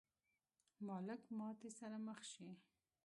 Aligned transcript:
مالک 0.87 1.21
ماتې 1.37 1.69
سره 1.79 1.97
مخ 2.05 2.19
شي. 2.31 2.49